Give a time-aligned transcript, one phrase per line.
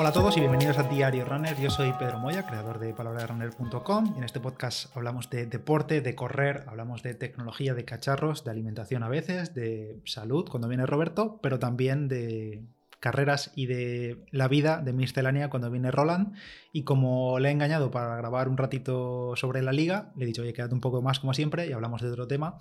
[0.00, 1.60] Hola a todos y bienvenidos a Diario Runner.
[1.60, 6.62] Yo soy Pedro Moya, creador de palabrarunner.com en este podcast hablamos de deporte, de correr,
[6.68, 11.58] hablamos de tecnología, de cacharros, de alimentación a veces, de salud cuando viene Roberto, pero
[11.58, 12.62] también de
[13.00, 16.36] carreras y de la vida de miscelánea cuando viene Roland.
[16.72, 20.42] Y como le he engañado para grabar un ratito sobre la liga, le he dicho,
[20.42, 22.60] oye, quédate un poco más como siempre y hablamos de otro tema.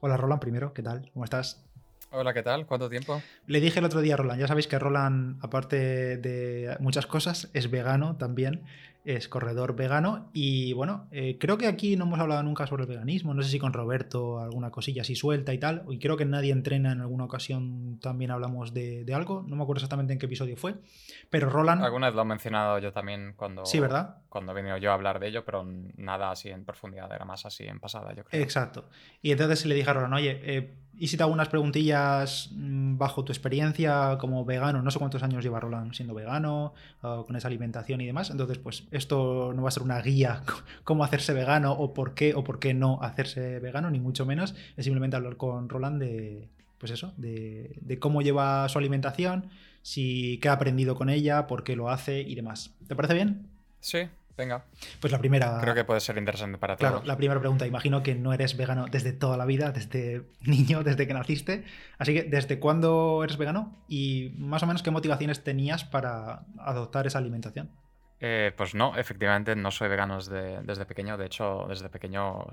[0.00, 1.10] Hola Roland, primero, ¿qué tal?
[1.14, 1.64] ¿Cómo estás?
[2.16, 2.64] Hola, ¿qué tal?
[2.64, 3.20] ¿Cuánto tiempo?
[3.48, 7.50] Le dije el otro día a Roland, ya sabéis que Roland, aparte de muchas cosas,
[7.54, 8.62] es vegano también
[9.04, 12.88] es corredor vegano y bueno, eh, creo que aquí no hemos hablado nunca sobre el
[12.88, 16.24] veganismo, no sé si con Roberto alguna cosilla así suelta y tal, y creo que
[16.24, 20.26] nadie entrena en alguna ocasión también hablamos de, algo, no me acuerdo exactamente en qué
[20.26, 20.76] episodio fue,
[21.28, 21.84] pero Roland...
[21.84, 23.66] Alguna vez lo he mencionado yo también cuando...
[23.66, 24.16] Sí, ¿verdad?
[24.34, 25.64] Cuando he venido yo a hablar de ello, pero
[25.96, 28.42] nada así en profundidad, era más así en pasada, yo creo.
[28.42, 28.88] Exacto.
[29.22, 32.98] Y entonces le dije a Roland, oye, eh, ¿y si te hago unas preguntillas mm,
[32.98, 34.82] bajo tu experiencia como vegano?
[34.82, 38.88] No sé cuántos años lleva Roland siendo vegano, con esa alimentación y demás, entonces pues
[38.90, 40.42] esto no va a ser una guía
[40.82, 44.56] cómo hacerse vegano o por qué o por qué no hacerse vegano, ni mucho menos.
[44.76, 46.48] Es simplemente hablar con Roland de,
[46.78, 49.48] pues eso, de, cómo lleva su alimentación,
[49.82, 52.74] si qué ha aprendido con ella, por qué lo hace y demás.
[52.88, 53.46] ¿Te parece bien?
[53.78, 54.64] Sí, venga.
[55.00, 55.58] Pues la primera.
[55.60, 56.90] Creo que puede ser interesante para todos.
[56.90, 57.66] Claro, la primera pregunta.
[57.66, 61.64] Imagino que no eres vegano desde toda la vida, desde niño, desde que naciste.
[61.98, 63.76] Así que, ¿desde cuándo eres vegano?
[63.88, 67.70] Y más o menos, ¿qué motivaciones tenías para adoptar esa alimentación?
[68.26, 71.18] Eh, pues no, efectivamente no soy vegano desde, pequeño.
[71.18, 72.46] De hecho, desde pequeño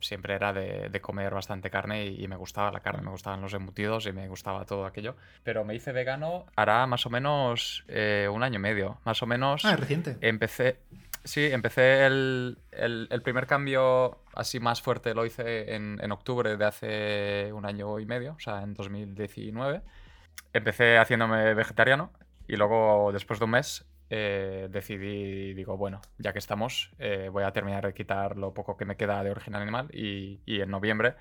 [0.00, 4.06] siempre era de, comer bastante carne y, me gustaba la carne, me gustaban los embutidos
[4.06, 5.14] y me gustaba todo aquello.
[5.44, 8.98] Pero me hice vegano hará más o menos eh, un año y medio.
[9.04, 9.64] Más o menos.
[9.64, 10.16] Ah, es reciente.
[10.22, 10.78] Empecé.
[11.24, 12.56] Sí, empecé el,
[13.22, 18.06] primer cambio así más fuerte lo hice en, en octubre de hace un año y
[18.06, 19.82] medio, o sea, en 2019.
[20.52, 22.12] Empecé haciéndome vegetariano
[22.48, 27.44] y luego, después de un mes, eh, decidí, digo, bueno, ya que estamos, eh, voy
[27.44, 31.14] a terminar de quitar lo poco que me queda de origen animal y, en noviembre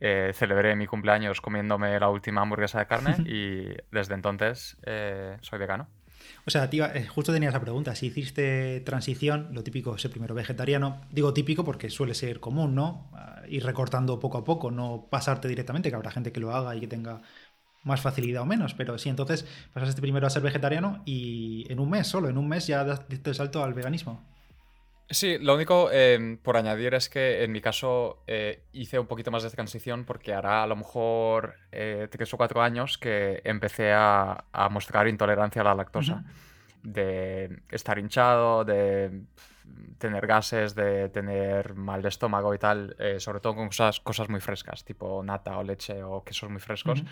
[0.00, 4.76] eh, celebré mi cumpleaños comiéndome la última hamburguesa de carne y desde entonces
[5.42, 5.86] soy vegano.
[6.46, 7.94] O sea, tío, justo tenía esa pregunta.
[7.94, 13.10] Si hiciste transición, lo típico, ser primero vegetariano, digo típico porque suele ser común, ¿no?
[13.14, 16.74] Ah, ir recortando poco a poco, no pasarte directamente, que habrá gente que lo haga
[16.76, 17.22] y que tenga
[17.84, 21.90] más facilidad o menos, pero sí, entonces pasaste primero a ser vegetariano y en un
[21.90, 24.33] mes, solo en un mes ya diste el salto al veganismo.
[25.10, 29.30] Sí, lo único eh, por añadir es que en mi caso eh, hice un poquito
[29.30, 33.92] más de transición porque hará a lo mejor eh, tres o cuatro años que empecé
[33.92, 36.24] a, mostrar intolerancia a la lactosa.
[36.82, 39.22] De estar hinchado, de
[39.98, 44.28] tener gases, de tener mal de estómago y tal, eh, sobre todo con cosas, cosas
[44.28, 47.02] muy frescas, tipo nata o leche o quesos muy frescos,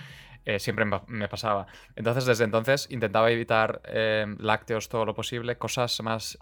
[0.59, 1.67] siempre me pasaba.
[1.97, 6.39] Entonces, desde entonces intentaba evitar eh, lácteos todo lo posible, cosas más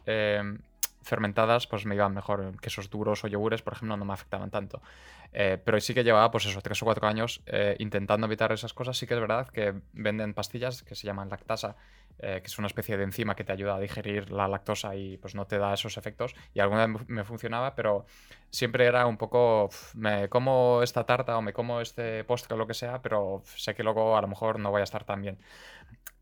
[1.03, 2.61] fermentadas, pues me iban mejor.
[2.61, 4.83] Quesos duros o yogures, por ejemplo, no me afectaban tanto.
[5.33, 7.43] pero sí que llevaba, pues eso, tres o cuatro años
[7.79, 8.97] intentando evitar esas cosas.
[8.99, 11.77] Sí que es verdad que venden pastillas que se llaman lactasa
[12.23, 15.17] eh, que es una especie de enzima que te ayuda a digerir la lactosa y
[15.17, 16.35] pues no te da esos efectos.
[16.53, 18.05] Y alguna vez me funcionaba, pero
[18.51, 22.67] siempre era un poco, me como esta tarta o me como este postre o lo
[22.67, 25.39] que sea, pero sé que luego a lo mejor no voy a estar tan bien.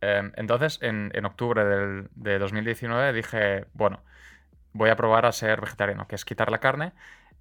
[0.01, 4.03] Em, entonces, en, en octubre del, de 2019 dije, bueno,
[4.73, 6.93] voy a probar a ser vegetariano, que es quitar la carne.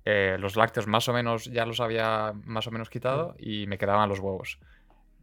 [0.06, 3.78] Eh, los lácteos más o menos ya los había más o menos quitado y me
[3.78, 4.60] quedaban los huevos.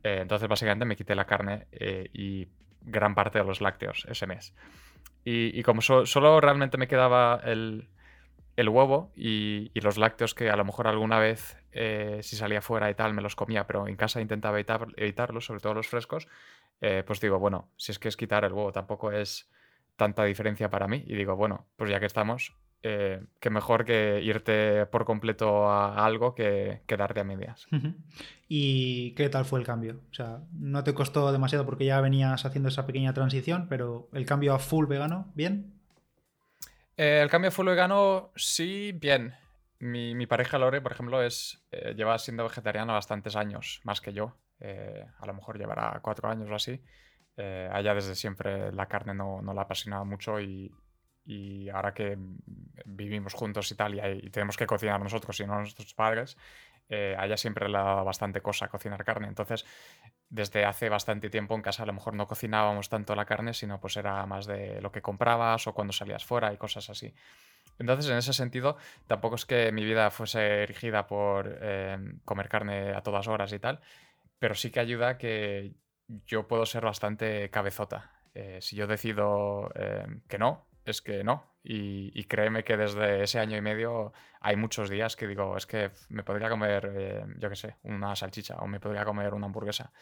[0.03, 1.66] Eh, entonces, básicamente me quité la carne
[2.12, 2.48] y
[2.82, 4.54] gran parte de los lácteos ese mes.
[5.25, 7.88] Y, como solo realmente me quedaba el,
[8.56, 12.94] huevo y, los lácteos que a lo mejor alguna vez eh, si salía fuera y
[12.94, 16.28] tal me los comía, pero en casa intentaba evitar, evitarlos, sobre todo los frescos,
[16.82, 19.50] eh, pues digo, bueno, si es que es quitar el huevo, tampoco es
[19.97, 21.05] tanta diferencia para mí.
[21.06, 22.55] Y digo, bueno, pues ya que estamos,
[22.87, 27.66] eh, que mejor que irte por completo a algo que quedarte a medias.
[28.47, 30.03] ¿Y qué tal fue el cambio?
[30.10, 34.27] O sea, no te costó demasiado porque ya venías haciendo esa pequeña transición, pero el
[34.27, 35.72] cambio a full vegano, ¿bien?
[36.98, 39.34] Eh, el cambio a full vegano, sí, bien.
[39.78, 44.36] Mi, pareja Lore, por ejemplo, es eh, lleva siendo vegetariana bastantes años, más que yo.
[44.60, 46.83] a lo mejor llevará cuatro años o así.
[47.36, 50.72] A ella desde siempre la carne no, no la apasionaba mucho y,
[51.27, 52.19] y ahora que
[52.84, 56.36] vivimos juntos y tal, y, tenemos que cocinar nosotros y no nuestros padres,
[56.89, 59.28] eh, a ella siempre le ha dado bastante cosa cocinar carne.
[59.28, 59.65] Entonces,
[60.28, 63.81] desde hace bastante tiempo en casa a lo mejor no cocinábamos tanto la carne, sino
[63.81, 67.15] pues era más de lo que comprabas o cuando salías fuera y cosas así.
[67.78, 68.77] Entonces, en ese sentido,
[69.07, 73.59] tampoco es que mi vida fuese erigida por eh, comer carne a todas horas y
[73.59, 73.81] tal,
[74.39, 75.72] pero sí que ayuda que
[76.09, 81.54] yo puedo ser bastante cabezota Eh, si yo decido eh, que no, es que no.
[81.62, 85.92] Y, créeme que desde ese año y medio hay muchos días que digo, es que
[86.09, 89.92] me podría comer, eh, yo qué sé, una salchicha o me podría comer una hamburguesa.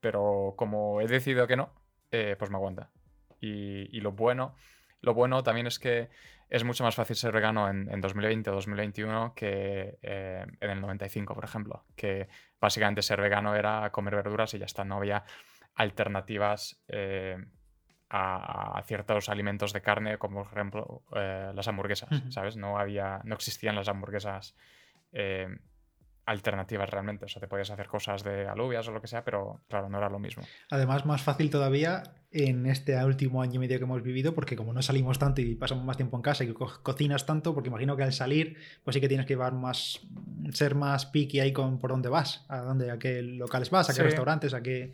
[0.00, 1.72] pero como he decidido que no,
[2.10, 2.90] pues me aguanta.
[3.40, 4.54] Y, lo bueno,
[5.00, 6.10] lo bueno también es que
[6.50, 11.44] es mucho más fácil ser vegano en, 2020 o 2021 que en el 95, por
[11.44, 11.84] ejemplo.
[11.96, 12.28] Que
[12.62, 15.24] básicamente ser vegano era comer verduras y ya está, no había
[15.74, 17.36] alternativas eh,
[18.08, 22.56] a, ciertos alimentos de carne, como por ejemplo eh, las hamburguesas, ¿sabes?
[22.56, 24.54] No, había, no existían las hamburguesas
[25.12, 25.48] eh,
[26.26, 27.24] alternativas realmente.
[27.24, 29.98] O sea, te podías hacer cosas de alubias o lo que sea, pero claro, no
[29.98, 30.44] era lo mismo.
[30.70, 34.72] Además, más fácil todavía en este último año y medio que hemos vivido, porque como
[34.72, 38.04] no salimos tanto y pasamos más tiempo en casa y cocinas tanto, porque imagino que
[38.04, 40.00] al salir, pues sí que tienes que llevar más,
[40.52, 43.94] ser más picky ahí con por dónde vas, a dónde, a qué locales vas, a
[43.94, 44.92] qué restaurantes, a qué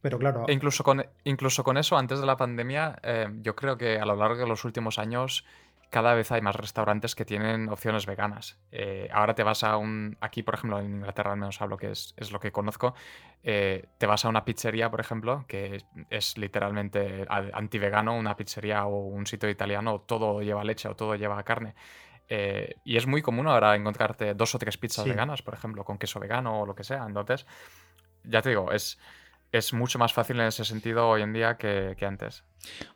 [0.00, 0.44] pero claro.
[0.48, 4.04] E incluso con, incluso con eso, antes de la pandemia, eh, yo creo que a
[4.04, 5.44] lo largo de los últimos años
[5.92, 8.58] cada vez hay más restaurantes que tienen opciones veganas.
[8.70, 10.16] Eh, ahora te vas a un.
[10.22, 12.94] Aquí, por ejemplo, en Inglaterra al menos hablo que es, lo que conozco.
[13.42, 19.04] Eh, te vas a una pizzería, por ejemplo, que es, literalmente anti-vegano, una pizzería o
[19.04, 21.74] un sitio italiano, todo lleva leche o todo lleva carne.
[22.84, 26.18] y es muy común ahora encontrarte dos o tres pizzas veganas, por ejemplo, con queso
[26.18, 27.04] vegano o lo que sea.
[27.06, 27.46] Entonces,
[28.24, 28.98] ya te digo, es
[29.52, 32.44] es mucho más fácil en ese sentido hoy en día que, antes.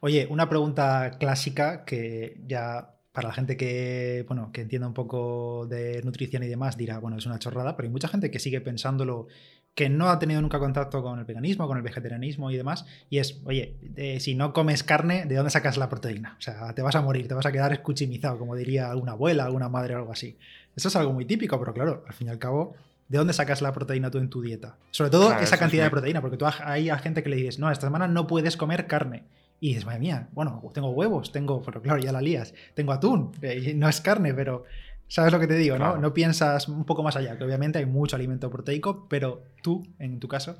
[0.00, 5.66] Oye, una pregunta clásica que ya para la gente que, bueno, que entienda un poco
[5.68, 8.60] de nutrición y demás dirá, bueno, es una chorrada, pero hay mucha gente que sigue
[8.60, 9.28] pensándolo
[9.74, 13.18] que no ha tenido nunca contacto con el veganismo, con el vegetarianismo y demás, y
[13.18, 13.76] es, oye,
[14.20, 16.36] si no comes carne, ¿de dónde sacas la proteína?
[16.38, 19.44] O sea, te vas a morir, te vas a quedar escuchimizado, como diría alguna abuela,
[19.44, 20.38] alguna madre o algo así.
[20.74, 22.74] Eso es algo muy típico, pero claro, al fin y al cabo,
[23.08, 24.78] ¿De dónde sacas la proteína tú en tu dieta?
[24.90, 27.86] Sobre todo esa cantidad de proteína, porque tú hay gente que le dices, no, esta
[27.86, 29.24] semana no puedes comer carne.
[29.60, 33.32] Y dices, madre mía, bueno, tengo huevos, tengo, pero claro, ya la lías, tengo atún,
[33.40, 34.64] eh, no es carne, pero
[35.08, 35.78] ¿sabes lo que te digo?
[35.78, 35.96] ¿no?
[35.96, 40.20] no piensas un poco más allá, que obviamente hay mucho alimento proteico, pero tú, en
[40.20, 40.58] tu caso,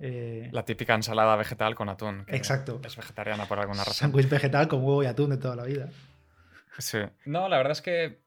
[0.00, 2.24] eh, La típica ensalada vegetal con atún.
[2.26, 2.80] Exacto.
[2.84, 3.94] Es vegetariana por alguna razón.
[3.94, 5.88] Sándwich vegetal con huevo y atún de toda la vida.
[6.78, 6.98] Sí.
[7.24, 8.20] No, la verdad es que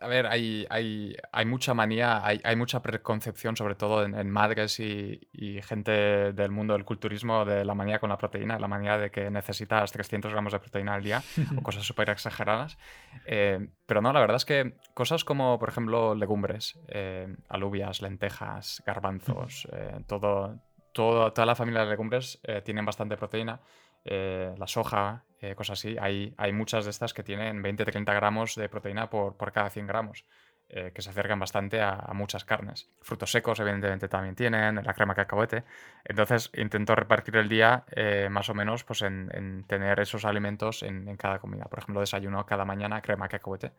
[0.00, 4.80] a ver, hay, hay, hay mucha manía, hay, hay, mucha preconcepción, sobre todo en, madres
[4.80, 8.96] y, y, gente del mundo del culturismo, de la manía con la proteína, la manía
[8.96, 11.22] de que necesitas 300 gramos de proteína al día
[11.56, 12.78] o cosas súper exageradas.
[13.26, 18.82] Eh, pero no, la verdad es que cosas como, por ejemplo, legumbres, eh, alubias, lentejas,
[18.86, 20.60] garbanzos, eh, todo,
[20.94, 23.60] todo, toda la familia de legumbres tienen bastante proteína.
[24.04, 25.96] Eh, la soja, eh, cosas así.
[26.00, 29.86] Hay, hay muchas de estas que tienen 20-30 gramos de proteína por, por cada 100
[29.86, 30.24] gramos.
[30.72, 32.88] Eh, que se acercan bastante a, muchas carnes.
[33.00, 35.64] Frutos secos, evidentemente, también tienen, la crema cacahuete.
[36.04, 37.84] Entonces, intento repartir el día
[38.30, 41.64] más o menos pues, en, tener esos alimentos en, en, cada comida.
[41.64, 43.72] Por ejemplo, desayuno cada mañana crema cacahuete.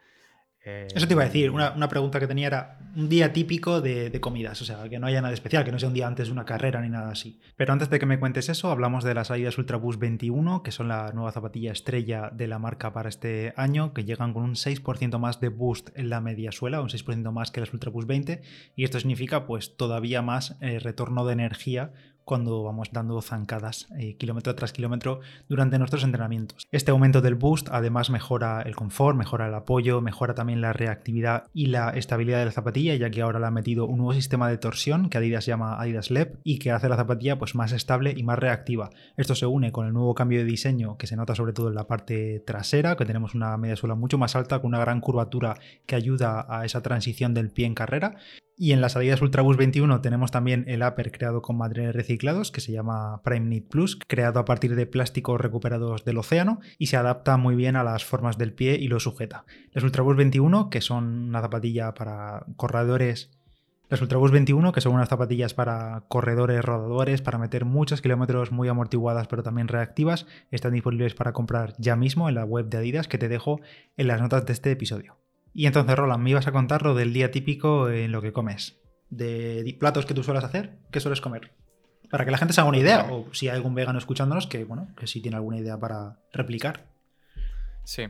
[0.63, 4.62] Eso te iba a decir, una, pregunta que tenía era un día típico de, comidas,
[4.62, 6.46] o sea, que no haya nada especial, que no sea un día antes de una
[6.46, 7.40] carrera ni nada así.
[7.58, 10.72] Pero antes de que me cuentes eso, hablamos de las Adidas Ultra Boost 21, que
[10.72, 14.54] son la nueva zapatilla estrella de la marca para este año, que llegan con un
[14.54, 18.08] 6% más de boost en la media suela, un 6% más que las Ultra Boost
[18.08, 18.44] 20,
[18.75, 21.92] y esto significa pues todavía más eh, retorno de energía
[22.26, 26.68] cuando vamos dando zancadas eh, kilómetro tras kilómetro durante nuestros entrenamientos.
[26.72, 31.46] Este aumento del boost además mejora el confort, mejora el apoyo, mejora también la reactividad
[31.54, 34.50] y la estabilidad de la zapatilla, ya que ahora le ha metido un nuevo sistema
[34.50, 38.13] de torsión que Adidas llama Adidas LEP y que hace la zapatilla pues, más estable
[38.16, 38.90] y más reactiva.
[39.18, 41.75] Esto se une con el nuevo cambio de diseño que se nota sobre todo en
[41.75, 45.58] la parte trasera, que tenemos una media suela mucho más alta con una gran curvatura
[45.86, 48.18] que ayuda a esa transición del pie en carrera
[48.62, 52.62] y en las Adidas Ultraboost 21 tenemos también el upper creado con materiales reciclados que
[52.62, 56.96] se llama Prime Knit Plus, creado a partir de plásticos recuperados del océano y se
[56.96, 59.46] adapta muy bien a las formas del pie y lo sujeta.
[59.72, 63.32] Las Ultraboost 21, que son una zapatilla para corredores
[63.89, 68.70] las Ultraboost 21, que son unas zapatillas para corredores, rodadores, para meter muchos kilómetros muy
[68.70, 73.08] amortiguadas pero también reactivas, están disponibles para comprar ya mismo en la web de Adidas
[73.08, 73.60] que te dejo
[73.98, 75.18] en las notas de este episodio.
[75.53, 78.81] Y entonces, Roland, me ibas a contar lo del día típico en lo que comes.
[79.10, 81.51] De platos que tú sueles hacer, ¿qué sueles comer?
[82.10, 84.63] Para que la gente se haga una idea, o si hay algún vegano escuchándonos, que
[84.63, 86.86] bueno, que sí tiene alguna idea para replicar.
[87.84, 88.08] Sí.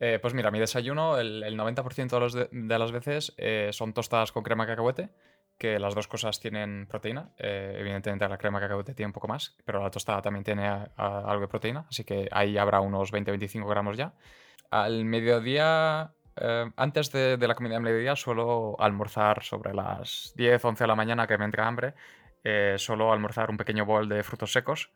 [0.00, 4.66] Eh, pues mira, mi desayuno, el, 90% de, las veces eh, son tostadas con crema
[4.66, 5.10] cacahuete,
[5.58, 7.30] que las dos cosas tienen proteína.
[7.38, 11.40] Eh, evidentemente la crema cacahuete tiene un poco más, pero la tostada también tiene algo
[11.40, 14.14] de proteína, así que ahí habrá unos 20-25 gramos ya.
[14.70, 20.84] Al mediodía eh, antes de, la comida de mediodía suelo almorzar sobre las 10, 11
[20.84, 21.94] de la mañana que me entra hambre.
[22.44, 24.90] Eh, suelo almorzar un pequeño bol de frutos secos.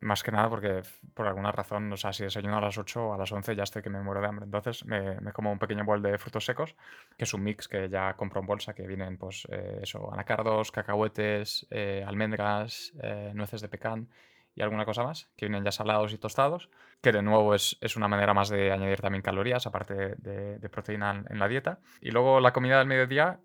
[0.00, 0.82] más que nada porque
[1.14, 3.62] por alguna razón, o sea, si desayuno a las 8 o a las 11 ya
[3.62, 4.44] estoy que me muero de hambre.
[4.44, 6.74] Entonces me, como un pequeño bol de frutos secos,
[7.16, 10.72] que es un mix que ya compro en bolsa, que vienen, pues, eh, eso, anacardos,
[10.72, 14.08] cacahuetes, eh, almendras, eh, nueces de pecan
[14.54, 16.70] y alguna cosa más, que vienen ya salados y tostados,
[17.00, 20.68] que de nuevo es, es una manera más de añadir también calorías, aparte de, de
[20.68, 21.80] proteína en, la dieta.
[22.00, 23.40] Y luego la comida del mediodía,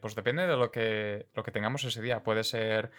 [0.00, 2.22] pues depende de lo que, lo que tengamos ese día.
[2.22, 2.90] Puede ser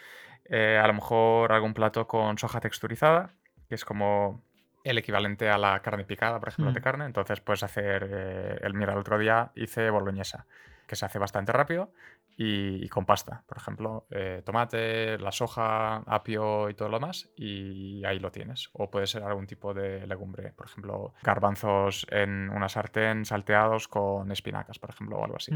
[0.49, 3.35] a lo mejor algún plato con soja texturizada,
[3.67, 4.41] que es como
[4.83, 6.83] el equivalente a la carne picada, por ejemplo, de mm.
[6.83, 7.05] carne.
[7.05, 10.45] Entonces puedes hacer, eh, el mira, el otro día hice boloñesa,
[10.89, 11.93] que se hace bastante rápido
[12.35, 13.43] y, con pasta.
[13.47, 18.69] Por ejemplo, eh, tomate, la soja, apio y todo lo demás, y ahí lo tienes.
[18.73, 24.31] O puede ser algún tipo de legumbre, por ejemplo, garbanzos en una sartén salteados con
[24.31, 25.51] espinacas, por ejemplo, o algo así.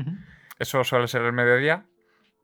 [0.59, 1.87] Eso suele ser el mediodía.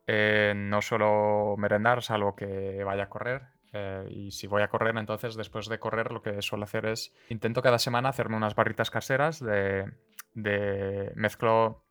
[0.07, 4.97] Eh, no suelo merendar, salvo que vaya a correr eh, y si voy a correr,
[4.97, 8.89] entonces después de correr lo que suelo hacer es, intento cada semana hacerme unas barritas
[8.89, 9.85] caseras de,
[10.33, 11.85] de mezclo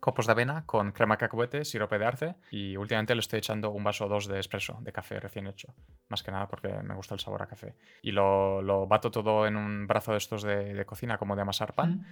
[0.00, 3.84] copos de avena con crema cacahuete, sirope de arce y últimamente le estoy echando un
[3.84, 5.72] vaso o dos de espresso, de café recién hecho.
[6.08, 7.74] Más que nada porque me gusta el sabor a café.
[8.02, 11.42] Y lo, lo bato todo en un brazo de estos de, de cocina como de
[11.42, 12.06] amasar pan.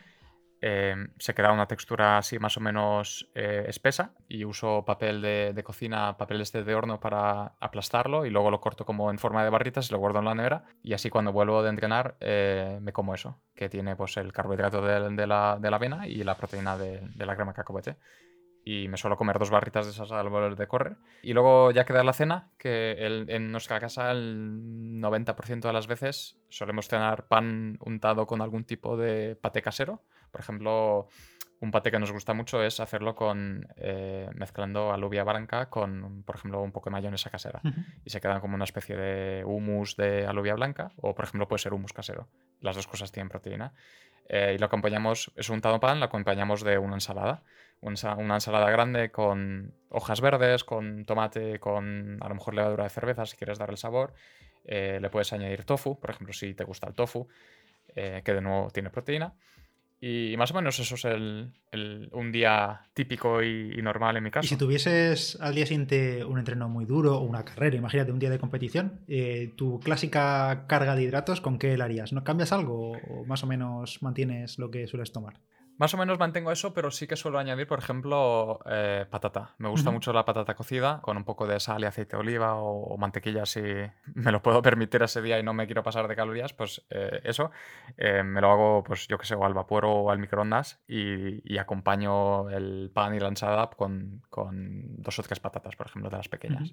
[0.60, 5.62] Em, se queda una textura así más o menos eh, espesa y uso papel de,
[5.62, 9.50] cocina, papel este de horno para aplastarlo y luego lo corto como en forma de
[9.50, 12.92] barritas y lo guardo en la nevera y así cuando vuelvo de entrenar eh, me
[12.92, 16.76] como eso, que tiene pues el carbohidrato de, la, de la, avena y la proteína
[16.76, 17.96] de, la crema cacahuete.
[18.64, 20.96] Y me suelo comer dos barritas de esas al volver de correr.
[21.22, 22.96] Y luego ya queda la cena, que
[23.28, 28.98] en nuestra casa el 90% de las veces solemos cenar pan untado con algún tipo
[28.98, 30.02] de pate casero
[30.38, 31.08] por ejemplo,
[31.58, 36.36] un pate que nos gusta mucho es hacerlo con eh, mezclando alubia blanca con, por
[36.36, 37.60] ejemplo, un poco de mayonesa casera.
[38.04, 41.58] Y se quedan como una especie de hummus de alubia blanca, o por ejemplo puede
[41.58, 42.28] ser hummus casero.
[42.60, 43.72] Las dos cosas tienen proteína.
[44.28, 47.42] Eh, y lo acompañamos, es un untado pan, lo acompañamos de una ensalada.
[47.80, 53.26] Una ensalada grande con hojas verdes, con tomate, con a lo mejor levadura de cerveza
[53.26, 54.14] si quieres darle sabor.
[54.64, 57.26] Eh, le puedes añadir tofu, por ejemplo, si te gusta el tofu,
[57.94, 59.34] que de nuevo tiene proteína.
[60.00, 64.46] Y más o menos eso es el, un día típico y, normal en mi caso.
[64.46, 68.20] Y si tuvieses al día siguiente un entreno muy duro o una carrera, imagínate un
[68.20, 72.12] día de competición, eh, tu clásica carga de hidratos, ¿con qué la harías?
[72.12, 75.40] ¿No cambias algo o más o menos mantienes lo que sueles tomar?
[75.78, 79.54] Más o menos mantengo eso, pero sí que suelo añadir, por ejemplo, eh, patata.
[79.58, 82.56] Me gusta mucho la patata cocida con un poco de sal y aceite de oliva
[82.56, 83.60] o, mantequilla si
[84.14, 87.20] me lo puedo permitir ese día y no me quiero pasar de calorías, pues eh,
[87.22, 87.52] eso.
[87.96, 92.50] Eh, me lo hago, pues yo que sé, al vapor o al microondas y, acompaño
[92.50, 96.72] el pan y la ensalada con, dos o tres patatas, por ejemplo, de las pequeñas.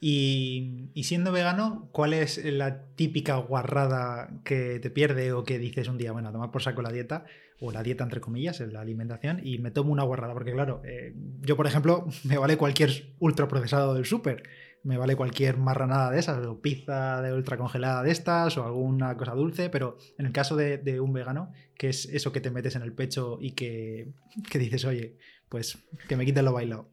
[0.00, 5.88] y, y siendo vegano, ¿cuál es la típica guarrada que te pierde o que dices
[5.88, 7.24] un día, bueno, a tomar por saco la dieta?
[7.60, 11.14] O la dieta entre comillas, la alimentación, y me tomo una guarrada, porque claro, eh,
[11.40, 14.42] yo por ejemplo, me vale cualquier ultraprocesado del súper,
[14.82, 19.16] me vale cualquier marranada de esas, o pizza de ultra congelada de estas, o alguna
[19.16, 22.76] cosa dulce, pero en el caso de, un vegano, que es eso que te metes
[22.76, 24.12] en el pecho y que,
[24.54, 25.16] dices, oye,
[25.48, 26.90] pues que me quiten lo bailado.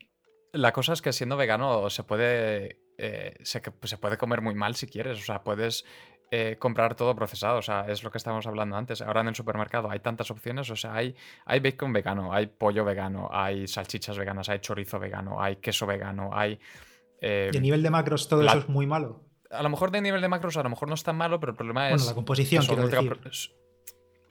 [0.53, 4.87] La cosa es que siendo vegano se puede eh, se, puede comer muy mal si
[4.87, 5.19] quieres.
[5.19, 5.83] O sea, puedes
[6.35, 7.59] eh, comprar todo procesado.
[7.59, 9.03] O sea, es lo que estábamos hablando antes.
[9.03, 10.67] Ahora en el supermercado hay tantas opciones.
[10.71, 15.39] O sea, hay, hay bacon vegano, hay pollo vegano, hay salchichas veganas, hay chorizo vegano,
[15.39, 16.59] hay queso vegano, hay.
[17.21, 19.21] Eh, ¿De nivel de macros todo eso es muy malo?
[19.51, 21.51] A lo mejor de nivel de macros, a lo mejor no es tan malo, pero
[21.51, 21.97] el problema es.
[21.97, 23.53] Bueno, la composición, quiero decir.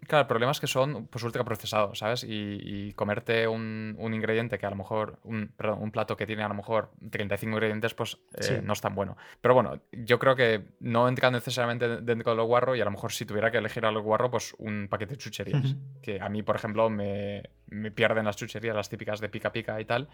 [0.06, 2.24] Claro, el problema es que son pues ultraprocesados, ¿sabes?
[2.28, 6.48] Y, comerte un, ingrediente que a lo mejor, un, perdón, un plato que tiene a
[6.48, 9.16] lo mejor 35 ingredientes, pues eh, no es tan bueno.
[9.40, 12.90] Pero bueno, yo creo que no entra necesariamente dentro de lo guarro y a lo
[12.90, 15.76] mejor si tuviera que elegir a lo guarro, pues un paquete de chucherías.
[16.02, 19.80] Que a mí, por ejemplo, me, me pierden las chucherías, las típicas de pica pica
[19.80, 20.08] y tal.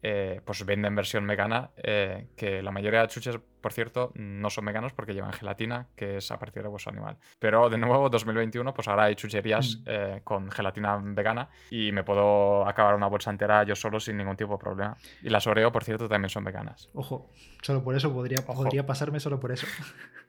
[0.00, 4.64] Eh, pues venden versión vegana, eh, que la mayoría de chuches, por cierto, no son
[4.64, 7.16] veganos porque llevan gelatina, que es a partir de vuestro animal.
[7.40, 9.82] Pero de nuevo, 2021, pues ahora hay chucherías mm.
[9.86, 14.36] eh, con gelatina vegana y me puedo acabar una bolsa entera yo solo sin ningún
[14.36, 14.96] tipo de problema.
[15.22, 16.88] Y las Oreo, por cierto, también son veganas.
[16.94, 17.30] Ojo,
[17.62, 19.66] solo por eso podría, podría pasarme solo por eso.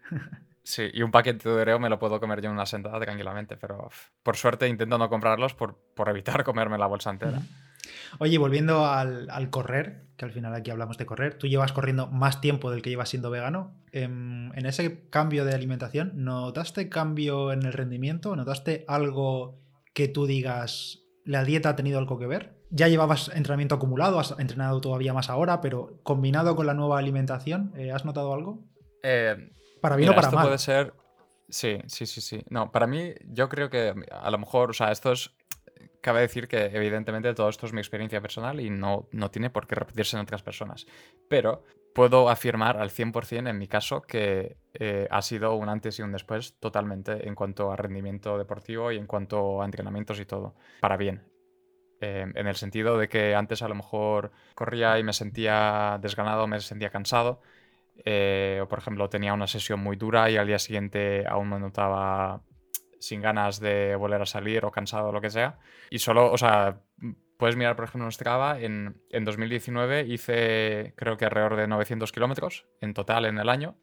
[0.69, 3.57] Sí, y un paquete de Oreo me lo puedo comer yo en una sentada tranquilamente,
[3.57, 3.89] pero
[4.21, 7.41] por suerte intento no comprarlos por, por evitar comerme la bolsa entera.
[8.19, 12.39] Oye, volviendo al, correr, que al final aquí hablamos de correr, tú llevas corriendo más
[12.39, 13.81] tiempo del que llevas siendo vegano.
[13.91, 18.35] En, em, en ese cambio de alimentación, ¿notaste cambio en el rendimiento?
[18.35, 19.59] ¿Notaste algo
[19.95, 22.59] que tú digas, la dieta ha tenido algo que ver?
[22.69, 27.73] Ya llevabas entrenamiento acumulado, has entrenado todavía más ahora, pero combinado con la nueva alimentación,
[27.75, 28.67] eh, ¿has notado algo?
[29.01, 29.49] Eh,
[29.81, 30.45] Para bien o para esto mal.
[30.45, 30.93] puede ser.
[31.49, 32.43] Sí, sí, sí, sí.
[32.49, 35.31] No, para mí, yo creo que a lo mejor, o sea, esto es.
[36.01, 39.67] Cabe decir que, evidentemente, todo esto es mi experiencia personal y no, no tiene por
[39.67, 40.85] qué repetirse en otras personas.
[41.29, 46.01] Pero puedo afirmar al 100% en mi caso que eh, ha sido un antes y
[46.01, 50.55] un después totalmente en cuanto a rendimiento deportivo y en cuanto a entrenamientos y todo.
[50.79, 51.23] Para bien.
[52.01, 56.47] Eh, en el sentido de que antes a lo mejor corría y me sentía desganado,
[56.47, 57.41] me sentía cansado.
[58.05, 61.59] Eh, o por ejemplo tenía una sesión muy dura y al día siguiente aún me
[61.59, 62.41] notaba
[62.99, 65.59] sin ganas de volver a salir o cansado o lo que sea.
[65.89, 66.81] Y solo, o sea,
[67.37, 72.11] puedes mirar, por ejemplo, en Strava, en, en 2019 hice creo que alrededor de 900
[72.11, 73.77] kilómetros en total en el año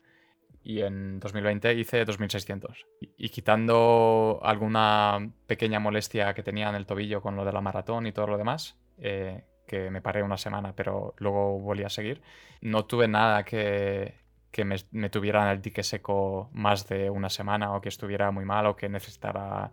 [0.63, 2.87] y en 2020 hice 2600.
[3.01, 7.61] Y, y quitando alguna pequeña molestia que tenía en el tobillo con lo de la
[7.61, 11.89] maratón y todo lo demás, eh, que me paré una semana pero luego volví a
[11.89, 12.23] seguir,
[12.61, 14.15] no tuve nada que,
[14.51, 18.31] que me, me tuviera en el dique seco más de una semana o que estuviera
[18.31, 19.71] muy mal o que necesitara,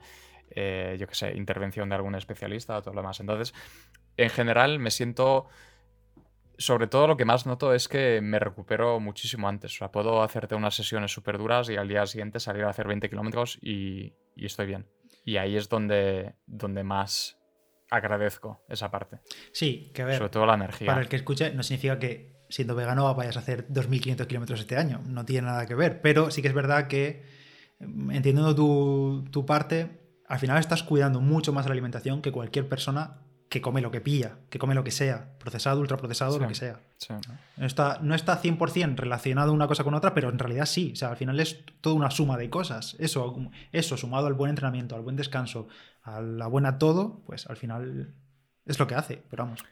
[0.50, 3.19] eh, yo qué sé, intervención de algún especialista o todo lo demás.
[3.19, 3.53] Entonces,
[4.17, 5.47] en general me siento
[6.57, 9.73] sobre todo lo que más noto es que me recupero muchísimo antes.
[9.73, 12.88] O sea, puedo hacerte unas sesiones súper duras y al día siguiente salir a hacer
[12.88, 14.88] 20 kilómetros y, y estoy bien.
[15.25, 17.39] Y ahí es donde, donde más
[17.93, 19.19] agradezco esa parte.
[19.51, 20.88] Sí, que a ver, Sobre todo la energía.
[20.88, 24.77] para el que escuche, no significa que siendo vegano vayas a hacer 2.500 kilómetros este
[24.77, 25.01] año.
[25.05, 26.01] No tiene nada que ver.
[26.01, 27.23] Pero sí que es verdad que,
[27.79, 32.67] mm, entendiendo tu, tu parte, al final estás cuidando mucho más la alimentación que cualquier
[32.67, 33.21] persona
[33.53, 36.79] que come lo que pilla, que come lo que sea, procesado, ultraprocesado, lo que sea.
[36.98, 37.13] Sí.
[37.57, 40.89] No está, no está 100% relacionado una cosa con otra, pero en realidad sí.
[40.93, 42.95] O sea, al final es toda una suma de cosas.
[42.98, 43.31] Eso,
[43.72, 45.67] eso sumado al buen entrenamiento, al buen descanso,
[46.01, 48.15] a la buena todo, pues al final
[48.65, 49.22] es lo que hace.
[49.29, 49.63] Pero vamos.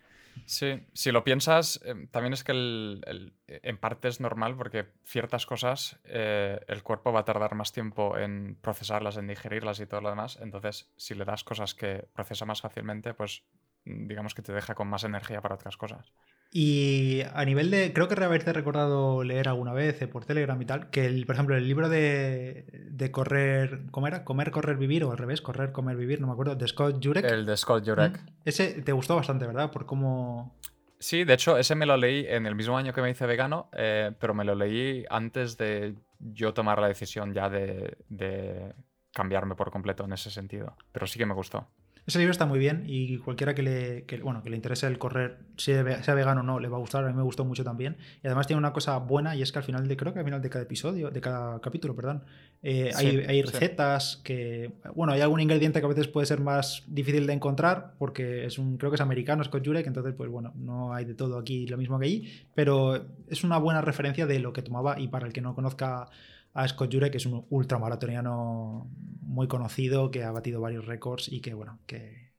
[0.46, 4.86] Sí, si lo piensas, eh, también es que el- el- en parte es normal porque
[5.04, 9.88] ciertas cosas eh, el cuerpo va a tardar más tiempo en procesarlas, en digerirlas y
[9.88, 10.40] todo lo demás.
[10.42, 13.44] Entonces, si le das cosas que procesa más fácilmente, pues
[13.86, 16.12] digamos que te deja con más energía para otras cosas.
[16.54, 17.94] Y a nivel de.
[17.94, 21.36] Creo que haberte recordado leer alguna vez eh, por Telegram y tal, que el, por
[21.36, 23.84] ejemplo, el libro de, de correr.
[23.92, 24.26] ¿Cómo era?
[24.26, 27.24] Comer, correr, vivir, o al revés, correr, comer, vivir, no me acuerdo, de Scott Jurek.
[27.24, 28.22] El de Scott Jurek.
[28.22, 28.28] Mm.
[28.44, 29.72] Ese te gustó bastante, ¿verdad?
[29.72, 30.60] Por cómo.
[31.00, 33.70] Sí, de hecho, ese me lo leí en el mismo año que me hice vegano,
[33.72, 38.74] eh, pero me lo leí antes de yo tomar la decisión ya de, de
[39.14, 40.76] cambiarme por completo en ese sentido.
[40.92, 41.70] Pero sí que me gustó.
[42.08, 44.98] Ese libro está muy bien y cualquiera que le, que, bueno, que le interese el
[44.98, 47.06] correr, sea, ve- sea vegano o no, le va a gustar.
[47.06, 47.96] A mí me gustó mucho también.
[48.24, 50.26] Y además tiene una cosa buena y es que al final de, creo que al
[50.26, 52.24] final de cada episodio, de cada capítulo, perdón,
[52.64, 53.52] eh, Sí, hay, hay sí.
[53.52, 57.94] recetas que, bueno, hay algún ingrediente que a veces puede ser más difícil de encontrar
[58.00, 61.14] porque es un, creo que es americano, Scott Jurek, entonces pues bueno, no hay de
[61.14, 65.00] todo aquí lo mismo que allí, pero es una buena referencia de lo que tomaba
[65.00, 66.08] y para el que no conozca
[66.54, 68.90] a Scott Jurek, que es un ultramaratoniano
[69.22, 72.34] muy conocido, que ha batido varios récords y que, bueno, que,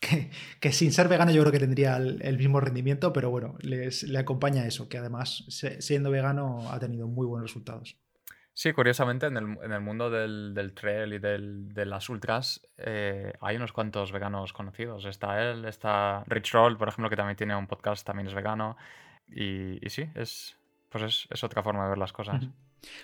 [0.00, 3.56] que, que sin ser vegano yo creo que tendría el, el mismo rendimiento, pero bueno,
[3.60, 7.96] les- le acompaña eso, que además se- siendo vegano ha tenido muy buenos resultados.
[8.56, 12.60] Sí, curiosamente, en el, en el mundo del, del trail y del- de las ultras
[12.76, 15.06] eh, hay unos cuantos veganos conocidos.
[15.06, 18.76] Está él, está Rich Roll, por ejemplo, que también tiene un podcast, también es vegano.
[19.26, 20.56] Y, y sí, es,
[20.88, 22.44] pues es, es otra forma de ver las cosas.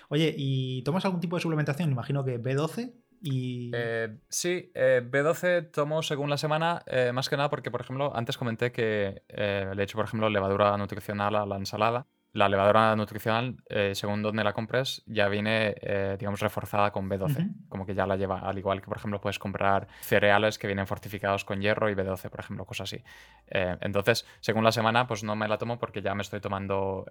[0.09, 1.91] Oye, ¿y tomas algún tipo de suplementación?
[1.91, 3.71] Imagino que B12 y...
[3.73, 8.11] Eh, sí, eh, B12 tomo según la semana, eh, más que nada porque, por ejemplo,
[8.15, 12.07] antes comenté que eh, le he hecho, por ejemplo, levadura nutricional a la ensalada.
[12.33, 17.31] La levadura nutricional, eh, según donde la compres, ya viene, eh, digamos, reforzada con B12.
[17.31, 17.49] Ujú.
[17.67, 20.87] Como que ya la lleva, al igual que, por ejemplo, puedes comprar cereales que vienen
[20.87, 23.03] fortificados con hierro y B12, por ejemplo, cosas así.
[23.47, 27.05] Eh, entonces, según la semana, pues no me la tomo porque ya me estoy tomando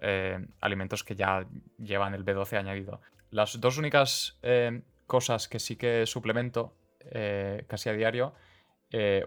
[0.59, 1.45] alimentos que ya
[1.77, 3.01] llevan el B12 añadido.
[3.29, 4.39] Las dos únicas
[5.05, 6.73] cosas que sí que suplemento
[7.67, 8.33] casi a diario,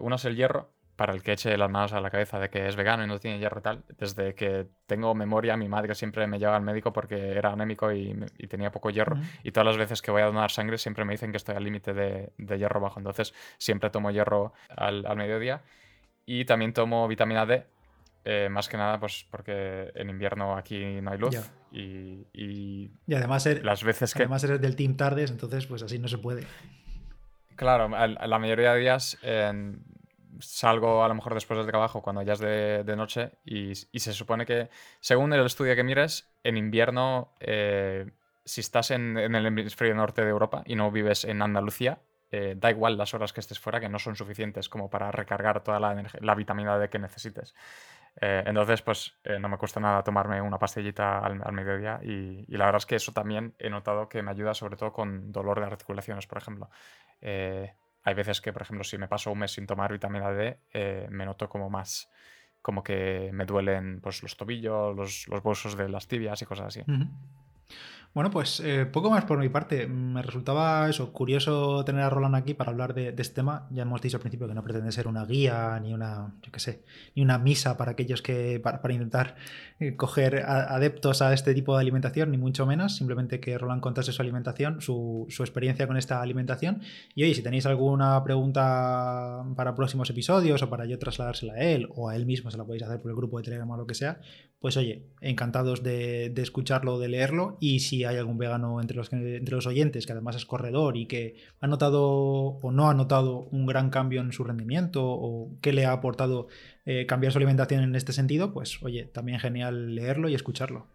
[0.01, 2.67] una es el hierro, para el que eche las manos a la cabeza de que
[2.67, 3.83] es vegano y no tiene hierro y tal.
[3.97, 8.15] Desde que tengo memoria, mi madre siempre me lleva al médico porque era anémico y,
[8.47, 9.17] tenía poco hierro.
[9.43, 11.63] Y todas las veces que voy a donar sangre siempre me dicen que estoy al
[11.63, 12.99] límite de, de hierro bajo.
[12.99, 15.61] Entonces siempre tomo hierro al, al mediodía.
[16.25, 17.65] Y también tomo vitamina D.
[18.23, 21.33] eh, más que nada, pues porque en invierno aquí no hay luz.
[21.35, 21.43] Ya.
[21.71, 24.23] Y, y Y además, er- las veces que.
[24.23, 26.47] además eres del Team Tardes, entonces pues así no se puede.
[27.55, 29.75] Claro, la mayoría de días eh,
[30.39, 34.13] salgo a lo mejor después del trabajo cuando ya es de, noche y, y se
[34.13, 34.69] supone que,
[34.99, 38.11] según el estudio que mires, en invierno, eh,
[38.45, 41.99] si estás en, el hemisferio norte de Europa y no vives en Andalucía,
[42.31, 45.63] eh, da igual las horas que estés fuera, que no son suficientes como para recargar
[45.63, 47.55] toda la, la vitamina D que necesites.
[48.21, 52.77] Eh, entonces, pues no me cuesta nada tomarme una pastillita al, mediodía y, la verdad
[52.77, 56.27] es que eso también he notado que me ayuda sobre todo con dolor de articulaciones,
[56.27, 56.69] por ejemplo.
[58.05, 60.59] Eh, hay veces que, por ejemplo, si me paso un mes sin tomar vitamina D,
[61.09, 62.09] me noto como más,
[62.61, 66.67] como que me duelen pues, los tobillos, los, los bolsos de las tibias y cosas
[66.67, 66.83] así.
[68.15, 69.87] Bueno, pues eh, poco más por mi parte.
[69.87, 73.67] Me resultaba eso, curioso tener a Roland aquí para hablar de, este tema.
[73.71, 76.61] Ya hemos dicho al principio que no pretende ser una guía ni una, yo qué
[76.61, 79.35] sé, ni una misa para aquellos que, para, intentar
[79.81, 82.95] eh, coger adeptos a este tipo de alimentación, ni mucho menos.
[82.95, 86.83] Simplemente que Roland contase su alimentación, su, experiencia con esta alimentación.
[87.15, 91.89] Y oye, si tenéis alguna pregunta para próximos episodios o para yo trasladársela a él
[91.93, 93.85] o a él mismo, se la podéis hacer por el grupo de Telegram o lo
[93.85, 94.21] que sea,
[94.61, 97.54] pues oye, encantados de, de escucharlo, de leerlo.
[97.59, 101.05] Y si hay algún vegano entre los, entre los oyentes que además es corredor y
[101.05, 105.73] que ha notado o no ha notado un gran cambio en su rendimiento o qué
[105.73, 106.47] le ha aportado
[106.85, 110.87] eh, cambiar su alimentación en este sentido, pues oye, también genial leerlo y escucharlo.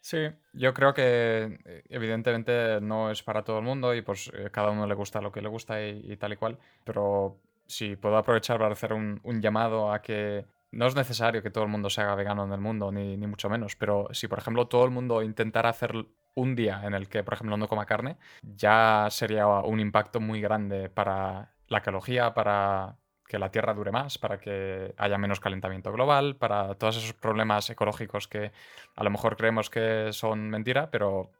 [0.00, 0.18] Sí,
[0.52, 4.70] yo creo que eh, evidentemente no es para todo el mundo y pues eh, cada
[4.70, 8.58] uno le gusta lo que le gusta y, tal y cual, pero si puedo aprovechar
[8.58, 12.00] para hacer un, un llamado a que no es necesario que todo el mundo se
[12.00, 14.90] haga vegano en el mundo, ni, ni, mucho menos, pero si por ejemplo todo el
[14.90, 15.92] mundo intentara hacer
[16.34, 20.40] un día en el que, por ejemplo, no coma carne, ya sería un impacto muy
[20.40, 25.92] grande para la ecología, para que la Tierra dure más, para que haya menos calentamiento
[25.92, 28.52] global, para todos esos problemas ecológicos que
[28.96, 31.30] a lo mejor creemos que son mentira, pero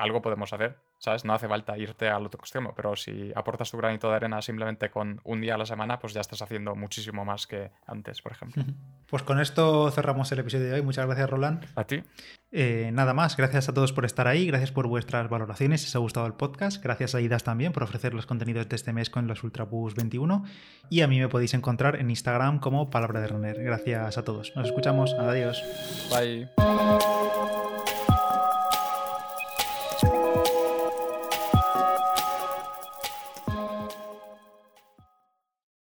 [0.00, 1.24] algo podemos hacer, ¿sabes?
[1.24, 4.90] No hace falta irte al otro extremo, pero si aportas tu granito de arena simplemente
[4.90, 8.32] con un día a la semana, pues ya estás haciendo muchísimo más que antes, por
[8.32, 8.64] ejemplo.
[9.10, 10.82] Pues con esto cerramos el episodio de hoy.
[10.82, 11.66] Muchas gracias, Roland.
[11.74, 12.04] A ti.
[12.52, 15.96] Eh, nada más, gracias a todos por estar ahí, gracias por vuestras valoraciones, si os
[15.96, 19.08] ha gustado el podcast, gracias a Idas también por ofrecer los contenidos de este mes
[19.08, 20.44] con los Ultrabus 21
[20.90, 23.62] y a mí me podéis encontrar en Instagram como Palabra de Runner.
[23.62, 25.62] Gracias a todos, nos escuchamos, adiós.
[26.10, 27.59] Bye.